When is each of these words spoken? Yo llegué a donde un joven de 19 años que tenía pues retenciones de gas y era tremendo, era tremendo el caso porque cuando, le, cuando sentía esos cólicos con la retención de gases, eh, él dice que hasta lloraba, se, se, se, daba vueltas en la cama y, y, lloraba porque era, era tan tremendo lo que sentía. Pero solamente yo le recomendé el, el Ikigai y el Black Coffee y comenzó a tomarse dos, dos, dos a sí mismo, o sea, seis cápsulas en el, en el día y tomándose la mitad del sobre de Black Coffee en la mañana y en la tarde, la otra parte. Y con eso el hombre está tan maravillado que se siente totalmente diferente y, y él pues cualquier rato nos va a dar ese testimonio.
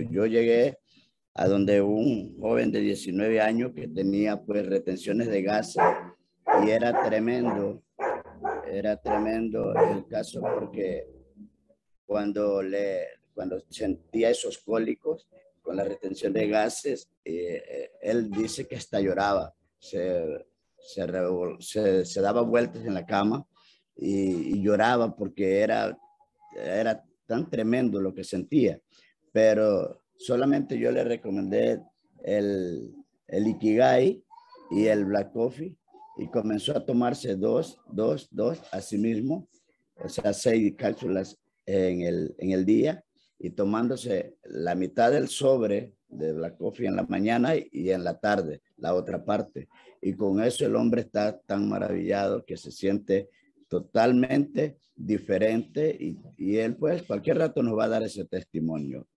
Yo 0.00 0.26
llegué 0.26 0.78
a 1.34 1.46
donde 1.48 1.82
un 1.82 2.38
joven 2.40 2.72
de 2.72 2.80
19 2.80 3.40
años 3.40 3.72
que 3.74 3.88
tenía 3.88 4.40
pues 4.42 4.66
retenciones 4.66 5.28
de 5.28 5.42
gas 5.42 5.76
y 6.64 6.70
era 6.70 7.02
tremendo, 7.04 7.82
era 8.66 8.96
tremendo 8.96 9.74
el 9.74 10.06
caso 10.06 10.40
porque 10.40 11.06
cuando, 12.06 12.62
le, 12.62 13.06
cuando 13.34 13.60
sentía 13.68 14.30
esos 14.30 14.58
cólicos 14.58 15.28
con 15.60 15.76
la 15.76 15.84
retención 15.84 16.32
de 16.32 16.48
gases, 16.48 17.10
eh, 17.24 17.90
él 18.00 18.30
dice 18.30 18.66
que 18.66 18.76
hasta 18.76 19.00
lloraba, 19.00 19.52
se, 19.78 20.46
se, 20.78 22.04
se, 22.04 22.20
daba 22.20 22.40
vueltas 22.42 22.84
en 22.86 22.94
la 22.94 23.04
cama 23.04 23.46
y, 23.94 24.54
y, 24.54 24.62
lloraba 24.62 25.14
porque 25.14 25.60
era, 25.60 25.98
era 26.56 27.04
tan 27.26 27.50
tremendo 27.50 28.00
lo 28.00 28.14
que 28.14 28.24
sentía. 28.24 28.80
Pero 29.36 30.00
solamente 30.16 30.78
yo 30.78 30.90
le 30.90 31.04
recomendé 31.04 31.82
el, 32.24 32.90
el 33.28 33.46
Ikigai 33.48 34.24
y 34.70 34.86
el 34.86 35.04
Black 35.04 35.30
Coffee 35.34 35.76
y 36.16 36.26
comenzó 36.28 36.74
a 36.74 36.86
tomarse 36.86 37.36
dos, 37.36 37.78
dos, 37.86 38.28
dos 38.30 38.62
a 38.72 38.80
sí 38.80 38.96
mismo, 38.96 39.46
o 40.02 40.08
sea, 40.08 40.32
seis 40.32 40.72
cápsulas 40.74 41.38
en 41.66 42.00
el, 42.00 42.34
en 42.38 42.52
el 42.52 42.64
día 42.64 43.04
y 43.38 43.50
tomándose 43.50 44.38
la 44.44 44.74
mitad 44.74 45.12
del 45.12 45.28
sobre 45.28 45.92
de 46.08 46.32
Black 46.32 46.56
Coffee 46.56 46.86
en 46.86 46.96
la 46.96 47.02
mañana 47.02 47.52
y 47.56 47.90
en 47.90 48.04
la 48.04 48.18
tarde, 48.18 48.62
la 48.78 48.94
otra 48.94 49.22
parte. 49.22 49.68
Y 50.00 50.14
con 50.14 50.42
eso 50.42 50.64
el 50.64 50.76
hombre 50.76 51.02
está 51.02 51.38
tan 51.40 51.68
maravillado 51.68 52.42
que 52.46 52.56
se 52.56 52.72
siente 52.72 53.28
totalmente 53.68 54.78
diferente 54.94 55.94
y, 56.00 56.16
y 56.38 56.56
él 56.56 56.74
pues 56.76 57.02
cualquier 57.02 57.36
rato 57.36 57.62
nos 57.62 57.76
va 57.76 57.84
a 57.84 57.88
dar 57.88 58.02
ese 58.02 58.24
testimonio. 58.24 59.06